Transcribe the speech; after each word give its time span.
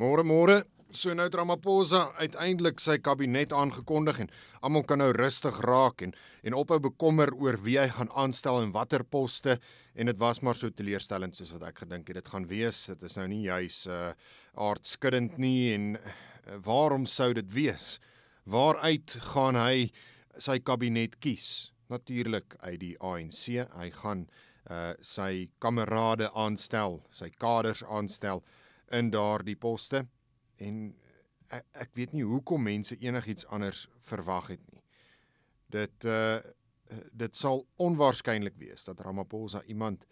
Môre 0.00 0.22
môre, 0.24 0.62
so 0.96 1.12
nou 1.12 1.26
Ramaphosa 1.28 2.06
uiteindelik 2.16 2.78
sy 2.80 2.94
kabinet 3.04 3.50
aangekondig 3.52 4.22
en 4.22 4.30
almal 4.64 4.86
kan 4.88 5.02
nou 5.02 5.10
rustig 5.12 5.58
raak 5.60 6.00
en 6.06 6.14
en 6.40 6.54
ophou 6.56 6.78
bekommer 6.80 7.28
oor 7.36 7.58
wie 7.60 7.76
hy 7.76 7.84
gaan 7.92 8.08
aanstel 8.16 8.62
en 8.62 8.72
watter 8.72 9.04
poste 9.04 9.58
en 9.92 10.08
dit 10.08 10.16
was 10.22 10.40
maar 10.40 10.56
so 10.56 10.72
teleurstellend 10.72 11.36
soos 11.36 11.50
wat 11.52 11.66
ek 11.68 11.82
gedink 11.82 12.08
het 12.08 12.16
dit 12.16 12.30
gaan 12.32 12.46
wees. 12.48 12.78
Dit 12.88 13.04
is 13.10 13.18
nou 13.20 13.26
nie 13.28 13.42
juis 13.44 13.82
uh 13.92 14.14
aardskuddend 14.56 15.36
nie 15.36 15.74
en 15.74 15.84
uh, 15.98 16.14
waarom 16.64 17.04
sou 17.04 17.34
dit 17.36 17.52
wees? 17.52 17.98
Waaruit 18.48 19.18
gaan 19.34 19.60
hy 19.60 19.90
sy 20.38 20.62
kabinet 20.64 21.18
kies? 21.20 21.74
Natuurlik 21.92 22.56
uit 22.64 22.80
die 22.86 22.96
ANC. 23.04 23.68
Hy 23.76 23.92
gaan 24.00 24.24
uh 24.64 24.96
sy 25.04 25.50
kamerade 25.60 26.32
aanstel, 26.32 27.02
sy 27.12 27.28
kaders 27.36 27.84
aanstel 27.84 28.40
in 28.96 29.10
daardie 29.10 29.56
poste 29.56 30.04
en 30.60 30.80
ek, 31.50 31.66
ek 31.86 31.92
weet 31.98 32.14
nie 32.14 32.26
hoekom 32.26 32.64
mense 32.66 32.96
enigiets 33.00 33.46
anders 33.50 33.86
verwag 34.06 34.54
het 34.56 34.64
nie. 34.72 34.82
Dit 35.70 36.08
uh 36.08 36.40
dit 37.14 37.36
sal 37.38 37.60
onwaarskynlik 37.78 38.56
wees 38.58 38.82
dat 38.82 38.98
Ramaphosa 39.06 39.60
iemand 39.70 40.08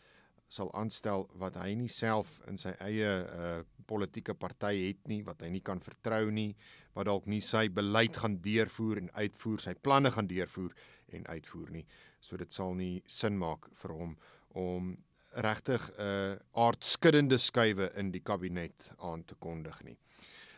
sal 0.47 0.69
aanstel 0.79 1.25
wat 1.34 1.56
hy 1.59 1.73
nie 1.75 1.91
self 1.91 2.37
in 2.47 2.61
sy 2.62 2.70
eie 2.87 3.09
uh 3.25 3.56
politieke 3.89 4.34
party 4.37 4.75
het 4.77 5.09
nie, 5.09 5.23
wat 5.25 5.41
hy 5.42 5.48
nie 5.48 5.62
kan 5.65 5.81
vertrou 5.81 6.29
nie, 6.31 6.53
wat 6.92 7.09
dalk 7.09 7.27
nie 7.27 7.41
sy 7.42 7.65
beleid 7.73 8.19
gaan 8.20 8.37
deurvoer 8.45 9.01
en 9.01 9.09
uitvoer, 9.17 9.62
sy 9.65 9.73
planne 9.75 10.12
gaan 10.12 10.29
deurvoer 10.29 10.75
en 11.17 11.25
uitvoer 11.27 11.70
nie. 11.73 11.87
So 12.20 12.37
dit 12.37 12.53
sal 12.53 12.77
nie 12.77 13.01
sin 13.09 13.39
maak 13.41 13.70
vir 13.81 13.95
hom 13.97 14.12
om 14.61 14.92
regtig 15.33 15.91
'n 15.91 16.03
uh, 16.03 16.37
aardskuddende 16.53 17.39
skuwe 17.39 17.93
in 17.97 18.11
die 18.11 18.23
kabinet 18.23 18.91
aan 18.99 19.25
te 19.25 19.35
kondig 19.35 19.83
nie. 19.85 19.97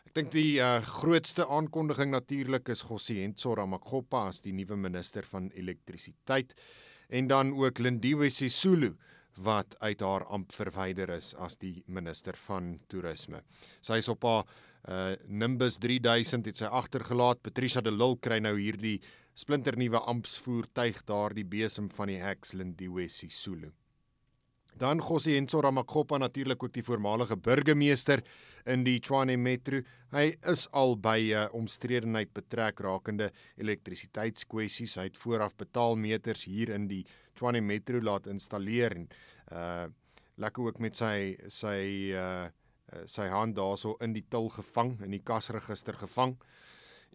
Ek 0.06 0.14
dink 0.14 0.32
die 0.32 0.58
uh, 0.58 0.80
grootste 0.82 1.46
aankondiging 1.46 2.10
natuurlik 2.10 2.68
is 2.68 2.82
Gosientso 2.82 3.54
Ramakgopa 3.54 4.26
as 4.28 4.40
die 4.40 4.52
nuwe 4.52 4.76
minister 4.76 5.22
van 5.22 5.50
elektrisiteit 5.54 6.54
en 7.08 7.28
dan 7.30 7.52
ook 7.54 7.78
Lindiwe 7.78 8.30
Sisulu 8.30 8.96
wat 9.36 9.76
uit 9.78 10.00
haar 10.00 10.24
amp 10.26 10.52
verwyder 10.52 11.10
is 11.14 11.34
as 11.34 11.56
die 11.56 11.82
minister 11.86 12.36
van 12.48 12.80
toerisme. 12.88 13.42
Sy 13.80 14.00
is 14.02 14.08
op 14.10 14.26
haar 14.26 14.44
uh, 14.44 15.14
Nimbus 15.26 15.78
3000 15.78 16.50
het 16.50 16.58
sy 16.58 16.70
agtergelaat. 16.70 17.42
Patricia 17.42 17.80
de 17.80 17.92
Lille 17.94 18.18
kry 18.18 18.40
nou 18.42 18.56
hierdie 18.58 18.98
splinternuwe 19.38 20.02
ampsvoertuig 20.10 21.04
daardie 21.08 21.46
besem 21.46 21.86
van 21.94 22.10
die 22.10 22.18
Hex 22.20 22.54
Lindiwe 22.58 23.06
Sisulu. 23.08 23.70
Dan 24.80 25.02
Gosienzo 25.02 25.60
Ramakgopa 25.60 26.16
natuurlik 26.18 26.62
ook 26.62 26.72
die 26.72 26.82
voormalige 26.82 27.36
burgemeester 27.36 28.22
in 28.64 28.80
die 28.84 28.96
Tshwane 29.00 29.34
Metro. 29.36 29.82
Hy 30.14 30.22
is 30.48 30.62
al 30.72 30.94
by 30.96 31.18
uh, 31.34 31.42
omstredenheid 31.52 32.32
betrek 32.32 32.80
rakende 32.80 33.28
elektrisiteitskwessies. 33.60 34.96
Hy 34.96 35.04
het 35.10 35.20
vooraf 35.20 35.52
betaalmeters 35.60 36.46
hier 36.48 36.72
in 36.72 36.86
die 36.88 37.02
Tshwane 37.34 37.60
Metro 37.60 38.00
laat 38.00 38.30
installeer 38.32 38.96
en 38.96 39.10
uh 39.52 39.88
lekker 40.40 40.70
ook 40.70 40.78
met 40.80 40.96
sy 40.96 41.36
sy 41.52 42.16
uh 42.16 42.48
sy 43.04 43.26
hand 43.28 43.58
daarso 43.58 43.98
in 44.00 44.14
die 44.16 44.24
til 44.32 44.48
gevang 44.48 44.94
in 45.04 45.12
die 45.12 45.20
kasregister 45.20 45.98
gevang 46.00 46.38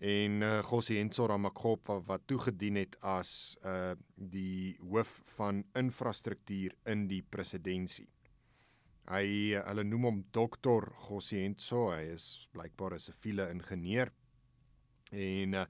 en 0.04 0.42
uh, 0.44 0.60
Gosienzo 0.68 1.28
Ramakgopa 1.28 2.02
wat 2.08 2.26
toegedien 2.28 2.76
het 2.76 2.98
as 3.00 3.58
uh 3.64 3.94
die 4.16 4.76
hoof 4.80 5.22
van 5.36 5.64
infrastruktuur 5.76 6.76
in 6.92 7.08
die 7.08 7.22
presidentskap. 7.22 8.10
Hy 9.06 9.54
hulle 9.54 9.84
noem 9.86 10.08
hom 10.08 10.22
dokter 10.34 10.88
Gosienzo, 11.06 11.92
hy 11.94 12.16
is 12.16 12.48
blykbaar 12.52 12.96
'n 12.96 13.00
siviele 13.00 13.50
ingenieur 13.54 14.12
en 15.12 15.54
uh, 15.54 15.66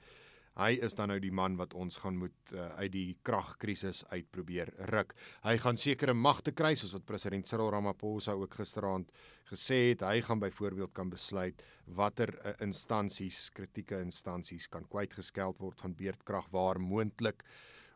hy 0.55 0.71
is 0.87 0.95
dan 0.95 1.11
nou 1.11 1.17
die 1.19 1.33
man 1.35 1.57
wat 1.59 1.73
ons 1.75 1.97
gaan 2.03 2.15
moet 2.19 2.53
uh, 2.53 2.67
uit 2.79 2.91
die 2.93 3.17
kragkrisis 3.27 4.03
uit 4.13 4.29
probeer 4.31 4.71
ruk. 4.91 5.11
Hy 5.43 5.57
gaan 5.59 5.79
sekere 5.79 6.15
magte 6.15 6.53
kry 6.55 6.73
soos 6.79 6.93
wat 6.95 7.05
president 7.07 7.47
Cyril 7.47 7.73
Ramaphosa 7.75 8.37
ook 8.39 8.55
gisteraand 8.61 9.11
gesê 9.51 9.81
het. 9.91 10.05
Hy 10.07 10.23
gaan 10.23 10.39
byvoorbeeld 10.39 10.93
kan 10.95 11.11
besluit 11.11 11.63
watter 11.97 12.31
uh, 12.39 12.55
instansies, 12.63 13.49
kritieke 13.55 13.99
instansies 14.03 14.69
kan 14.71 14.87
kwytgeskeld 14.87 15.59
word 15.59 15.83
van 15.83 15.97
beurtkrag 15.99 16.47
waar 16.55 16.79
moontlik. 16.79 17.43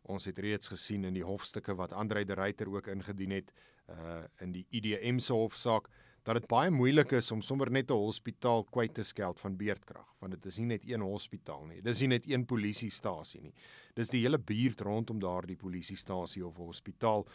Ons 0.09 0.27
het 0.27 0.39
reeds 0.39 0.71
gesien 0.71 1.07
in 1.07 1.15
die 1.15 1.25
hofstukke 1.25 1.75
wat 1.79 1.95
Andre 1.95 2.25
de 2.25 2.35
Ruyter 2.35 2.71
ook 2.71 2.91
ingedien 2.91 3.39
het 3.39 3.53
uh 3.89 4.21
in 4.43 4.51
die 4.53 4.67
IDM 4.69 5.17
se 5.17 5.33
hofsaak 5.33 5.87
dat 6.23 6.39
dit 6.39 6.47
baie 6.47 6.71
moeilik 6.71 7.11
is 7.17 7.31
om 7.31 7.41
sommer 7.41 7.71
net 7.71 7.91
'n 7.91 7.93
hospitaal 7.93 8.63
kwyt 8.63 8.93
te 8.93 9.03
skeld 9.03 9.39
van 9.39 9.57
beerdkrag, 9.57 10.07
want 10.19 10.33
dit 10.33 10.45
is 10.45 10.57
nie 10.57 10.65
net 10.65 10.83
een 10.85 11.01
hospitaal 11.01 11.65
nie. 11.65 11.81
Dis 11.81 11.99
nie 11.99 12.07
net 12.07 12.27
een 12.27 12.45
polisiestasie 12.45 13.41
nie. 13.41 13.53
Dis 13.95 14.09
die 14.09 14.21
hele 14.21 14.37
buurt 14.37 14.81
rondom 14.81 15.19
daardie 15.19 15.55
polisiestasie 15.55 16.45
of 16.45 16.55
hospitaal 16.55 17.27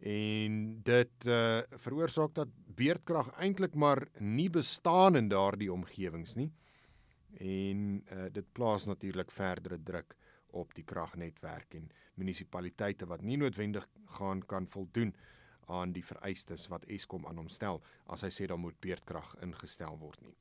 en 0.00 0.82
dit 0.82 1.26
uh 1.26 1.62
veroorsaak 1.80 2.34
dat 2.34 2.48
beerdkrag 2.76 3.30
eintlik 3.38 3.74
maar 3.74 4.08
nie 4.18 4.50
bestaan 4.50 5.16
in 5.16 5.28
daardie 5.28 5.72
omgewings 5.72 6.34
nie. 6.34 6.52
En 7.38 8.04
uh 8.12 8.26
dit 8.32 8.52
plaas 8.52 8.86
natuurlik 8.86 9.30
verdere 9.30 9.82
druk 9.82 10.16
op 10.54 10.74
die 10.74 10.84
kragnetwerk 10.84 11.74
en 11.74 11.90
munisipaliteite 12.14 13.06
wat 13.06 13.22
nie 13.22 13.36
noodwendig 13.36 13.88
gaan 14.18 14.42
kan 14.46 14.68
voldoen 14.68 15.14
aan 15.68 15.92
die 15.92 16.04
vereistes 16.04 16.68
wat 16.72 16.86
Eskom 16.90 17.26
aan 17.26 17.40
hom 17.42 17.48
stel 17.48 17.82
as 18.06 18.24
hy 18.26 18.32
sê 18.32 18.48
daar 18.50 18.60
moet 18.60 18.78
beurtkrag 18.80 19.36
ingestel 19.42 19.98
word 20.00 20.20
nie. 20.22 20.36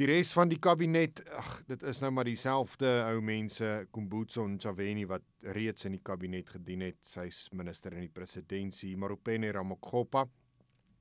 Die 0.00 0.06
res 0.08 0.30
van 0.32 0.48
die 0.48 0.56
kabinet, 0.62 1.20
ag, 1.36 1.48
dit 1.68 1.82
is 1.84 1.98
nou 2.00 2.08
maar 2.16 2.24
dieselfde 2.24 2.88
ou 3.10 3.18
mense, 3.20 3.66
Kumbutso 3.92 4.46
en 4.48 4.54
Chaveni 4.62 5.02
wat 5.10 5.26
reeds 5.52 5.84
in 5.84 5.98
die 5.98 6.00
kabinet 6.00 6.48
gedien 6.54 6.86
het. 6.86 6.96
Sy's 7.04 7.42
minister 7.52 7.92
in 7.92 8.06
die 8.06 8.12
presidentskap, 8.14 8.96
Maropene 9.02 9.50
Ramakgopa. 9.52 10.24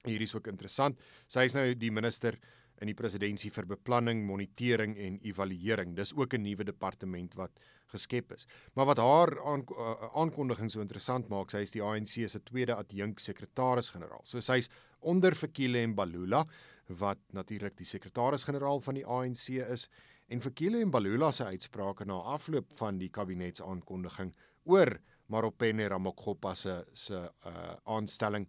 Hier 0.03 0.25
is 0.25 0.35
ook 0.35 0.49
interessant. 0.51 0.99
Sy 1.31 1.45
is 1.47 1.55
nou 1.55 1.63
die 1.79 1.93
minister 1.95 2.35
in 2.81 2.87
die 2.87 2.95
presidentskap 2.97 3.53
vir 3.59 3.67
beplanning, 3.75 4.23
monitering 4.27 4.95
en 4.97 5.19
evaluering. 5.27 5.95
Dis 5.95 6.13
ook 6.15 6.33
'n 6.33 6.41
nuwe 6.41 6.63
departement 6.63 7.33
wat 7.35 7.51
geskep 7.91 8.31
is. 8.31 8.45
Maar 8.73 8.85
wat 8.85 8.97
haar 8.97 9.41
aan, 9.45 9.65
uh, 9.71 10.09
aankondiging 10.13 10.71
so 10.71 10.81
interessant 10.81 11.27
maak, 11.27 11.51
sy 11.51 11.57
is 11.57 11.71
die 11.71 11.81
ANC 11.83 12.27
se 12.27 12.39
tweede 12.43 12.75
adjunk 12.75 13.19
sekretaris-generaal. 13.19 14.21
So 14.23 14.39
sy's 14.39 14.69
onder 14.99 15.35
Fikile 15.35 15.81
en 15.81 15.95
Balula 15.95 16.45
wat 16.87 17.19
natuurlik 17.31 17.77
die 17.77 17.85
sekretaris-generaal 17.85 18.81
van 18.81 18.93
die 18.93 19.05
ANC 19.05 19.49
is 19.49 19.89
en 20.27 20.41
Fikile 20.41 20.81
en 20.81 20.91
Balula 20.91 21.31
se 21.31 21.43
uitsprake 21.43 22.05
na 22.05 22.13
afloop 22.13 22.73
van 22.77 22.97
die 22.97 23.09
kabinetsaankondiging 23.09 24.33
oor 24.65 24.99
Maropene 25.29 25.87
Ramakgopa 25.87 26.55
se 26.55 26.83
se 26.93 27.15
uh, 27.15 27.75
aanstelling 27.85 28.47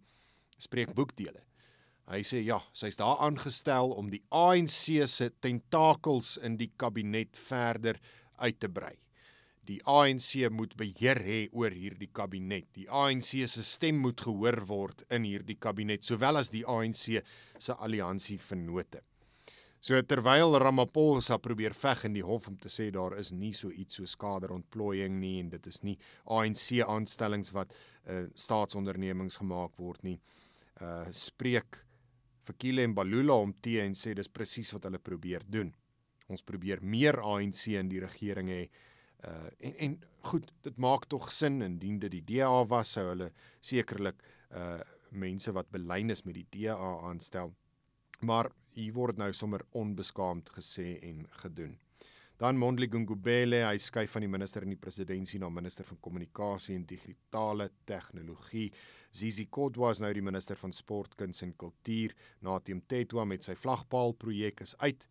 spreek 0.57 0.93
boekdele. 0.93 1.41
Hy 2.11 2.25
sê 2.27 2.41
ja, 2.43 2.59
sy's 2.75 2.99
daar 2.99 3.21
aangestel 3.23 3.93
om 3.95 4.09
die 4.11 4.23
ANC 4.35 5.07
se 5.07 5.29
tentakels 5.39 6.35
in 6.43 6.57
die 6.59 6.73
kabinet 6.75 7.37
verder 7.47 8.01
uit 8.41 8.59
te 8.59 8.67
brei 8.67 8.97
die 9.71 9.79
ANC 9.87 10.49
moet 10.51 10.73
beheer 10.79 11.21
hê 11.23 11.39
oor 11.53 11.73
hierdie 11.73 12.09
kabinet. 12.13 12.67
Die 12.75 12.87
ANC 12.89 13.33
se 13.49 13.63
stem 13.65 14.01
moet 14.03 14.21
gehoor 14.21 14.59
word 14.67 15.05
in 15.13 15.27
hierdie 15.27 15.59
kabinet 15.61 16.05
sowel 16.07 16.41
as 16.41 16.51
die 16.53 16.65
ANC 16.65 17.21
se 17.61 17.77
alliansie 17.77 18.39
vennote. 18.41 19.03
So 19.81 19.97
terwyl 20.05 20.59
Ramaphosa 20.61 21.39
probeer 21.41 21.73
veg 21.73 22.03
in 22.05 22.19
die 22.19 22.25
hof 22.25 22.47
om 22.51 22.57
te 22.61 22.69
sê 22.69 22.91
daar 22.93 23.15
is 23.17 23.31
nie 23.33 23.53
so 23.57 23.71
iets 23.73 23.97
so 23.97 24.09
skaderontplooiing 24.09 25.15
nie 25.21 25.39
en 25.41 25.49
dit 25.55 25.69
is 25.71 25.81
nie 25.81 25.95
ANC 26.29 26.83
aanstellings 26.85 27.53
wat 27.55 27.73
uh, 27.73 28.27
staatsondernemings 28.37 29.39
gemaak 29.41 29.79
word 29.81 30.05
nie. 30.05 30.19
Uh 30.81 31.07
spreek 31.13 31.81
Fikile 32.47 32.83
en 32.83 32.95
Balula 32.97 33.37
om 33.37 33.53
te 33.61 33.77
en 33.81 33.95
sê 33.97 34.15
dis 34.17 34.29
presies 34.29 34.71
wat 34.73 34.87
hulle 34.87 34.99
probeer 34.99 35.45
doen. 35.47 35.73
Ons 36.31 36.45
probeer 36.47 36.81
meer 36.81 37.19
ANC 37.21 37.67
in 37.75 37.91
die 37.91 38.01
regering 38.03 38.49
hê 38.53 38.63
Uh 39.21 39.49
en 39.59 39.75
en 39.85 39.91
goed, 40.25 40.47
dit 40.65 40.77
maak 40.77 41.05
tog 41.05 41.27
sin 41.31 41.61
indien 41.61 41.99
dit 42.01 42.11
die 42.11 42.23
DA 42.25 42.63
was 42.65 42.93
sou 42.95 43.03
hulle 43.11 43.27
sekerlik 43.61 44.23
uh 44.49 44.79
mense 45.11 45.51
wat 45.51 45.69
belyn 45.69 46.09
is 46.09 46.23
met 46.25 46.37
die 46.39 46.47
DA 46.55 46.77
aanstel. 47.09 47.51
Maar 48.21 48.49
hier 48.73 48.93
word 48.95 49.17
nou 49.19 49.33
sommer 49.33 49.61
onbeskaamd 49.75 50.49
gesê 50.55 50.95
en 51.03 51.25
gedoen. 51.43 51.75
Dan 52.41 52.57
Mondli 52.57 52.87
Gungubele, 52.89 53.59
hy 53.67 53.77
skuif 53.77 54.15
van 54.15 54.23
die 54.25 54.29
minister 54.33 54.63
in 54.65 54.71
die 54.73 54.79
presidentskap 54.81 55.43
na 55.43 55.49
minister 55.53 55.85
van 55.85 55.99
kommunikasie 56.01 56.73
en 56.73 56.87
digitale 56.89 57.67
tegnologie. 57.85 58.71
Zizi 59.13 59.45
Kodwa 59.45 59.91
is 59.93 60.01
nou 60.01 60.09
die 60.17 60.23
minister 60.25 60.57
van 60.57 60.73
sport, 60.73 61.13
kuns 61.19 61.43
en 61.45 61.53
kultuur. 61.53 62.15
Natim 62.41 62.81
Tetwa 62.89 63.27
met 63.29 63.45
sy 63.45 63.53
vlagpaal 63.53 64.17
projek 64.17 64.65
is 64.65 64.73
uit. 64.81 65.05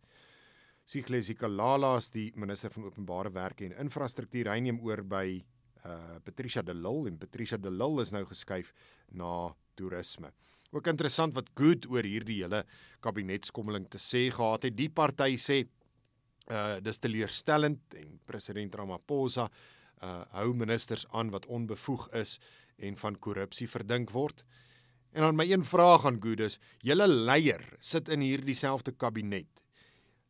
Siglesi 0.83 1.37
Kalala 1.39 1.95
as 2.01 2.11
die 2.11 2.27
minister 2.35 2.73
van 2.75 2.91
openbare 2.91 3.31
werke 3.31 3.69
en 3.69 3.79
infrastruktuur 3.79 4.51
hy 4.51 4.59
neem 4.67 4.83
oor 4.83 4.99
by 5.07 5.39
uh 5.87 6.19
Patricia 6.27 6.61
de 6.61 6.75
Lille 6.75 7.13
en 7.13 7.17
Patricia 7.17 7.57
de 7.57 7.71
Lille 7.71 8.03
is 8.03 8.11
nou 8.11 8.25
geskuif 8.27 8.75
na 9.15 9.53
toerisme. 9.79 10.35
Ook 10.75 10.91
interessant 10.91 11.31
wat 11.39 11.55
Good 11.55 11.87
oor 11.87 12.03
hierdie 12.03 12.41
hele 12.43 12.65
kabinetskommeling 12.99 13.87
te 13.87 14.03
sê 14.03 14.27
gehad 14.35 14.67
het. 14.67 14.75
Die 14.75 14.91
party 14.91 15.37
sê 15.39 15.63
uh 16.51 16.79
dis 16.83 16.99
teleurstellend 16.99 17.95
en 17.95 18.19
president 18.27 18.75
Ramaphosa 18.75 19.47
uh 20.03 20.23
hou 20.35 20.51
ministers 20.53 21.05
aan 21.11 21.31
wat 21.31 21.45
onbevoeg 21.45 22.09
is 22.17 22.39
en 22.81 22.97
van 22.97 23.17
korrupsie 23.19 23.69
verdink 23.69 24.11
word. 24.11 24.43
En 25.11 25.21
dan 25.21 25.35
my 25.35 25.45
een 25.51 25.65
vraag 25.67 26.05
aan 26.07 26.21
Good 26.23 26.39
is, 26.39 26.57
julle 26.79 27.07
leier 27.07 27.63
sit 27.79 28.09
in 28.09 28.23
hierdie 28.23 28.55
selfde 28.55 28.91
kabinet. 28.95 29.49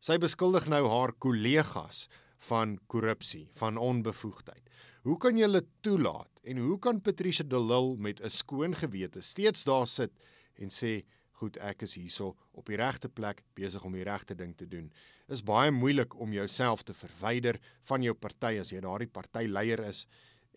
Sy 0.02 0.18
beskuldig 0.18 0.66
nou 0.66 0.82
haar 0.90 1.12
kollegas 1.22 2.08
van 2.48 2.74
korrupsie, 2.90 3.46
van 3.54 3.78
onbevoegdheid. 3.78 4.62
Hoe 5.06 5.16
kan 5.18 5.38
dit 5.38 5.68
toelaat 5.80 6.30
en 6.42 6.58
hoe 6.58 6.78
kan 6.78 7.00
Patricia 7.00 7.44
de 7.46 7.58
Lille 7.58 7.96
met 7.96 8.20
'n 8.20 8.28
skoon 8.28 8.74
gewete 8.74 9.20
steeds 9.20 9.64
daar 9.64 9.86
sit 9.86 10.12
en 10.58 10.68
sê 10.68 11.04
goed 11.42 11.58
ek 11.60 11.84
is 11.86 11.98
hierso 11.98 12.32
op 12.56 12.70
die 12.70 12.78
regte 12.80 13.10
plek 13.10 13.42
besig 13.58 13.84
om 13.84 13.96
die 13.98 14.06
regte 14.06 14.36
ding 14.38 14.54
te 14.56 14.68
doen. 14.70 14.90
Is 15.28 15.44
baie 15.44 15.70
moeilik 15.74 16.14
om 16.20 16.34
jouself 16.34 16.86
te 16.86 16.94
verwyder 16.94 17.58
van 17.90 18.04
jou 18.06 18.14
party 18.14 18.56
as 18.62 18.72
jy 18.72 18.82
daardie 18.84 19.10
partyleier 19.10 19.82
is 19.88 20.06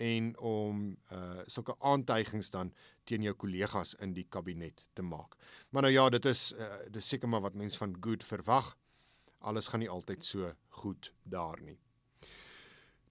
en 0.01 0.33
om 0.43 0.81
uh 1.15 1.43
sulke 1.47 1.75
aantuigings 1.79 2.51
dan 2.51 2.73
teen 3.07 3.23
jou 3.23 3.33
kollegas 3.33 3.95
in 4.03 4.13
die 4.13 4.25
kabinet 4.29 4.85
te 4.93 5.03
maak. 5.03 5.37
Maar 5.71 5.87
nou 5.87 5.93
ja, 5.93 6.09
dit 6.09 6.25
is 6.25 6.51
uh, 6.57 6.67
dis 6.91 7.07
seker 7.07 7.29
maar 7.31 7.45
wat 7.45 7.55
mense 7.55 7.79
van 7.79 7.95
good 8.01 8.23
verwag 8.23 8.75
alles 9.45 9.69
gaan 9.69 9.83
nie 9.83 9.89
altyd 9.89 10.25
so 10.25 10.51
goed 10.81 11.11
daar 11.23 11.61
nie. 11.61 11.77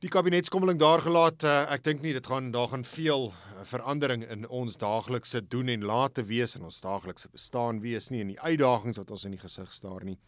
Die 0.03 0.11
kabinetskommeling 0.13 0.79
daar 0.81 1.01
gelaat, 1.01 1.45
uh, 1.47 1.65
ek 1.73 1.85
dink 1.87 2.03
nie 2.05 2.13
dit 2.13 2.27
gaan 2.27 2.51
daar 2.53 2.69
gaan 2.75 2.85
veel 2.85 3.31
uh, 3.65 3.69
verandering 3.69 4.25
in 4.31 4.49
ons 4.49 4.77
daaglikse 4.77 5.41
doen 5.49 5.69
en 5.69 5.85
late 5.85 6.25
wees 6.29 6.57
in 6.57 6.65
ons 6.65 6.81
daaglikse 6.81 7.29
bestaan 7.33 7.81
wees 7.81 8.11
nie 8.11 8.21
en 8.21 8.33
die 8.35 8.41
uitdagings 8.41 9.01
wat 9.01 9.11
ons 9.11 9.25
in 9.25 9.37
die 9.37 9.43
gesig 9.43 9.73
staar 9.73 10.05
nie. 10.05 10.19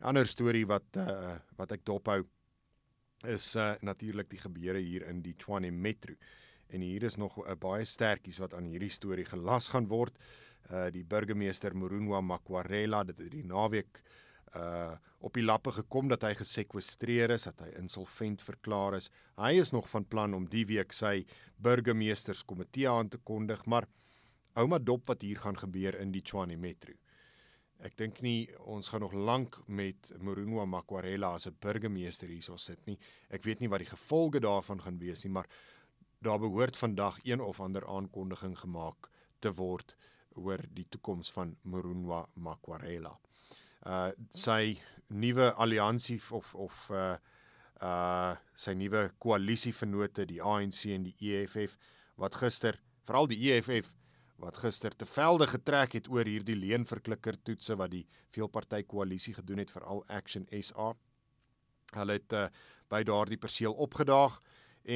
'n 0.00 0.06
Ander 0.12 0.26
storie 0.26 0.66
wat 0.66 0.96
uh, 0.96 1.36
wat 1.56 1.72
ek 1.72 1.84
dophou 1.84 2.24
is 3.28 3.56
uh, 3.56 3.74
natuurlik 3.82 4.30
die 4.30 4.40
gebeure 4.40 4.78
hier 4.78 5.02
in 5.08 5.20
die 5.22 5.34
Tshwane 5.34 5.70
Metro. 5.70 6.14
En 6.70 6.80
hier 6.80 7.02
is 7.02 7.16
nog 7.16 7.36
'n 7.38 7.50
uh, 7.50 7.54
baie 7.54 7.84
sterkies 7.84 8.38
wat 8.38 8.54
aan 8.54 8.64
hierdie 8.64 8.90
storie 8.90 9.24
gelas 9.26 9.68
gaan 9.68 9.88
word. 9.88 10.16
Uh 10.70 10.90
die 10.90 11.04
burgemeester 11.04 11.74
Morunwa 11.74 12.20
Makwarela 12.20 13.04
dit 13.04 13.18
het 13.18 13.30
die 13.30 13.44
naweek 13.44 13.98
uh 13.98 14.29
op 15.20 15.34
die 15.34 15.44
lappe 15.44 15.72
gekom 15.72 16.08
dat 16.08 16.24
hy 16.26 16.32
gesekwestreer 16.34 17.30
is, 17.30 17.46
dat 17.46 17.60
hy 17.60 17.70
insolvent 17.78 18.42
verklaar 18.42 18.96
is. 18.96 19.10
Hy 19.38 19.52
is 19.60 19.70
nog 19.70 19.88
van 19.90 20.06
plan 20.08 20.34
om 20.34 20.48
die 20.50 20.64
week 20.66 20.92
sy 20.96 21.24
burgemeesterskomitee 21.62 22.88
aan 22.90 23.08
te 23.08 23.18
kondig, 23.18 23.62
maar 23.66 23.86
ouma 24.58 24.78
dop 24.78 25.06
wat 25.08 25.22
hier 25.22 25.38
gaan 25.38 25.58
gebeur 25.58 26.00
in 26.00 26.12
die 26.12 26.22
Tshwane 26.22 26.56
Metro. 26.58 26.96
Ek 27.80 27.96
dink 27.96 28.20
nie 28.20 28.50
ons 28.68 28.90
gaan 28.92 29.00
nog 29.00 29.14
lank 29.14 29.56
met 29.66 30.10
Morunwa 30.20 30.66
Makwarela 30.66 31.34
as 31.34 31.46
'n 31.46 31.56
burgemeester 31.60 32.28
hierso 32.28 32.56
sit 32.56 32.86
nie. 32.86 32.98
Ek 33.30 33.42
weet 33.42 33.60
nie 33.60 33.68
wat 33.68 33.80
die 33.80 33.94
gevolge 33.96 34.40
daarvan 34.40 34.82
gaan 34.82 34.98
wees 34.98 35.24
nie, 35.24 35.32
maar 35.32 35.48
daar 36.20 36.38
behoort 36.38 36.76
vandag 36.76 37.18
een 37.24 37.40
of 37.40 37.60
ander 37.60 37.86
aankondiging 37.86 38.58
gemaak 38.58 39.10
te 39.40 39.52
word 39.52 39.96
oor 40.34 40.58
die 40.74 40.86
toekoms 40.88 41.32
van 41.32 41.56
Morunwa 41.62 42.26
Makwarela 42.34 43.18
uh 43.86 44.10
sy 44.34 44.76
nuwe 45.08 45.52
alliansie 45.56 46.20
of 46.30 46.54
of 46.54 46.90
uh 46.90 47.16
uh 47.82 48.36
sy 48.54 48.74
nuwe 48.76 49.08
koalisievennote 49.18 50.26
die 50.28 50.40
ANC 50.42 50.84
en 50.94 51.08
die 51.08 51.16
EFF 51.32 51.78
wat 52.20 52.36
gister 52.42 52.76
veral 53.08 53.30
die 53.30 53.40
EFF 53.50 53.94
wat 54.40 54.56
gister 54.56 54.94
te 54.96 55.06
velde 55.08 55.46
getrek 55.50 55.94
het 55.98 56.08
oor 56.08 56.28
hierdie 56.28 56.56
leenverklikker 56.56 57.36
toetse 57.44 57.76
wat 57.76 57.92
die 57.92 58.06
veelparty 58.34 58.82
koalisie 58.88 59.34
gedoen 59.36 59.60
het 59.60 59.72
veral 59.72 60.00
Action 60.08 60.46
SA. 60.48 60.94
Hulle 61.92 62.16
het 62.16 62.32
uh, 62.32 62.46
by 62.88 63.02
daardie 63.04 63.38
perseel 63.40 63.74
opgedaag 63.76 64.38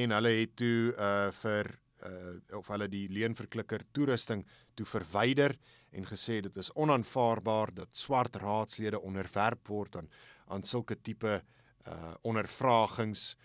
en 0.01 0.15
hulle 0.15 0.31
het 0.39 0.55
toe 0.57 0.93
uh 0.97 1.31
vir 1.43 1.75
uh 2.05 2.57
of 2.57 2.67
hulle 2.73 2.87
die 2.91 3.05
leenverklikker 3.09 3.85
toerusting 3.93 4.43
toe 4.75 4.85
verwyder 4.85 5.55
en 5.95 6.07
gesê 6.07 6.41
dit 6.43 6.57
is 6.57 6.71
onaanvaarbaar 6.75 7.73
dat 7.73 7.97
swart 7.97 8.35
raadslede 8.35 9.01
onderwerp 9.01 9.67
word 9.67 9.95
aan 9.95 10.09
aan 10.47 10.63
sulke 10.63 10.95
tipe 11.01 11.41
uh 11.89 12.13
ondervragings 12.21 13.35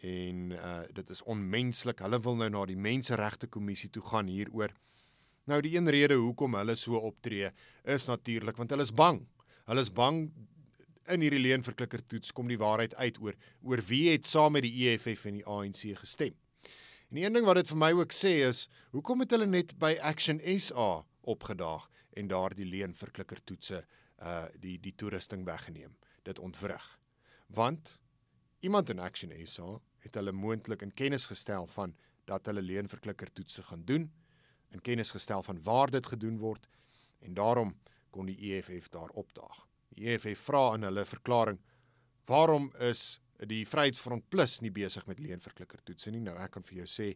en 0.00 0.52
uh 0.56 0.82
dit 0.92 1.10
is 1.10 1.22
onmenslik. 1.22 1.98
Hulle 2.04 2.20
wil 2.20 2.36
nou 2.36 2.50
na 2.50 2.64
die 2.66 2.76
menseregte 2.76 3.46
kommissie 3.46 3.90
toe 3.90 4.02
gaan 4.02 4.30
hieroor. 4.30 4.72
Nou 5.48 5.60
die 5.64 5.74
een 5.76 5.90
rede 5.90 6.16
hoekom 6.20 6.54
hulle 6.54 6.76
so 6.76 7.00
optree 7.00 7.50
is 7.84 8.06
natuurlik 8.08 8.56
want 8.56 8.70
hulle 8.70 8.86
is 8.86 8.94
bang. 8.94 9.22
Hulle 9.68 9.84
is 9.84 9.92
bang 9.92 10.28
in 11.08 11.24
hierdie 11.24 11.40
leenverklikker 11.40 12.04
toets 12.06 12.32
kom 12.36 12.48
die 12.48 12.60
waarheid 12.60 12.94
uit 13.00 13.18
oor 13.24 13.36
oor 13.64 13.82
wie 13.88 14.10
het 14.12 14.28
saam 14.28 14.56
met 14.56 14.66
die 14.66 14.88
EFF 14.88 15.24
en 15.28 15.40
die 15.40 15.46
ANC 15.46 15.84
gestem. 16.00 16.36
En 17.08 17.16
die 17.16 17.24
een 17.24 17.32
ding 17.32 17.46
wat 17.48 17.56
dit 17.56 17.68
vir 17.70 17.78
my 17.80 17.88
ook 17.96 18.12
sê 18.12 18.34
is, 18.44 18.66
hoekom 18.92 19.22
het 19.24 19.32
hulle 19.32 19.46
net 19.48 19.72
by 19.80 19.94
Action 20.04 20.42
SA 20.60 21.06
opgedaag 21.28 21.86
en 22.20 22.28
daardie 22.28 22.68
leenverklikker 22.68 23.40
toetse 23.48 23.80
uh 24.18 24.44
die 24.60 24.76
die 24.82 24.92
toerusting 24.92 25.46
weggeneem, 25.46 25.94
dit 26.28 26.38
ontwrig. 26.38 26.84
Want 27.46 28.00
iemand 28.60 28.90
in 28.90 29.00
Action 29.00 29.32
SA 29.46 29.78
het 30.04 30.18
hulle 30.20 30.32
moontlik 30.32 30.82
in 30.84 30.92
kennis 30.92 31.26
gestel 31.32 31.66
van 31.66 31.94
dat 32.28 32.46
hulle 32.46 32.62
leenverklikker 32.62 33.32
toetse 33.32 33.62
gaan 33.62 33.84
doen, 33.88 34.10
in 34.68 34.84
kennis 34.84 35.14
gestel 35.16 35.42
van 35.42 35.62
waar 35.62 35.90
dit 35.90 36.06
gedoen 36.06 36.36
word 36.38 36.68
en 37.24 37.34
daarom 37.34 37.72
kon 38.10 38.26
die 38.28 38.52
EFF 38.52 38.88
daar 38.92 39.08
opdaag. 39.08 39.64
Die 39.96 40.10
EFF 40.12 40.44
vra 40.50 40.74
in 40.74 40.84
hulle 40.84 41.04
verklaring: 41.04 41.58
"Waarom 42.26 42.72
is 42.78 43.20
die 43.46 43.64
Vryheidsfront 43.66 44.26
Plus 44.30 44.58
nie 44.64 44.72
besig 44.74 45.06
met 45.06 45.20
leenverklikker 45.22 45.82
toetse 45.86 46.10
nie. 46.10 46.22
Nou 46.24 46.34
ek 46.40 46.56
kan 46.56 46.66
vir 46.66 46.82
jou 46.82 46.88
sê 46.90 47.12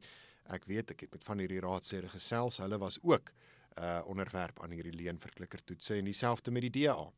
ek 0.53 0.67
weet 0.71 0.95
ek 0.95 1.07
het 1.07 1.17
met 1.17 1.25
van 1.27 1.43
hierdie 1.43 1.63
raadslede 1.63 2.11
gesels. 2.13 2.61
Hulle 2.63 2.79
was 2.83 3.01
ook 3.03 3.33
uh 3.81 4.03
onderwerp 4.07 4.61
aan 4.63 4.75
hierdie 4.77 4.95
leenverklikker 4.95 5.63
toetse 5.65 5.97
en 5.97 6.05
dieselfde 6.05 6.53
met 6.53 6.67
die 6.69 6.83
DA. 6.83 7.09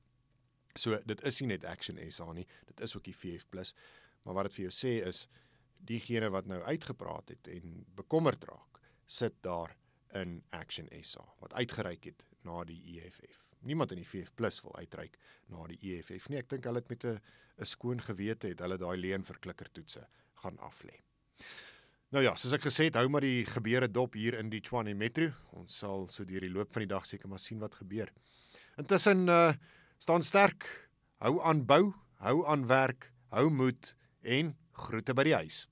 So 0.78 0.98
dit 1.06 1.22
is 1.26 1.40
nie 1.40 1.52
net 1.54 1.64
Action 1.64 1.98
SA 2.10 2.32
nie, 2.32 2.46
dit 2.66 2.80
is 2.80 2.96
ook 2.96 3.04
die 3.04 3.16
VF 3.16 3.48
Plus. 3.50 3.74
Maar 4.22 4.38
wat 4.38 4.48
dit 4.48 4.58
vir 4.58 4.64
jou 4.68 4.74
sê 4.74 4.94
is 5.06 5.26
diegene 5.84 6.30
wat 6.32 6.46
nou 6.48 6.62
uitgepraat 6.62 7.34
het 7.34 7.50
en 7.52 7.84
bekommerd 7.96 8.44
raak, 8.48 8.80
sit 9.06 9.36
daar 9.44 9.76
in 10.14 10.42
Action 10.50 10.88
SA 11.02 11.26
wat 11.42 11.54
uitgereik 11.54 12.04
het 12.12 12.24
na 12.46 12.62
die 12.64 12.80
EFF. 12.94 13.43
Niemand 13.64 13.92
in 13.92 14.02
die 14.02 14.08
VF 14.08 14.32
Plus 14.36 14.60
wil 14.64 14.76
uitreik 14.76 15.18
na 15.52 15.66
die 15.70 15.78
EFF 15.94 16.28
nie. 16.28 16.38
Ek 16.38 16.48
dink 16.48 16.64
hulle 16.68 16.82
het 16.82 16.88
met 16.88 17.04
'n 17.04 17.20
'n 17.58 17.64
skoon 17.66 18.00
gewete 18.00 18.48
het 18.48 18.60
hulle 18.60 18.78
daai 18.78 18.96
leen 18.96 19.24
verklikker 19.24 19.70
toetse 19.72 20.06
gaan 20.42 20.58
aflê. 20.58 21.00
Nou 22.10 22.22
ja, 22.22 22.34
soos 22.36 22.52
ek 22.52 22.62
gesê 22.62 22.84
het, 22.84 22.94
hou 22.94 23.08
maar 23.08 23.20
die 23.20 23.44
gebeure 23.44 23.88
dop 23.90 24.14
hier 24.14 24.34
in 24.38 24.50
die 24.50 24.60
Tshwane 24.60 24.94
Metro. 24.94 25.32
Ons 25.52 25.78
sal 25.78 26.06
so 26.08 26.24
deur 26.24 26.40
die 26.40 26.50
loop 26.50 26.72
van 26.72 26.84
die 26.84 26.92
dag 26.92 27.06
seker 27.06 27.28
maar 27.28 27.42
sien 27.42 27.58
wat 27.58 27.74
gebeur. 27.74 28.12
Intussen 28.78 29.28
uh 29.28 29.52
staan 29.98 30.22
sterk. 30.22 30.66
Hou 31.18 31.40
aan 31.42 31.64
bou, 31.66 31.94
hou 32.20 32.46
aan 32.46 32.66
werk, 32.66 33.12
hou 33.32 33.48
moed 33.50 33.96
en 34.22 34.56
groete 34.72 35.14
by 35.14 35.24
die 35.24 35.34
huis. 35.34 35.64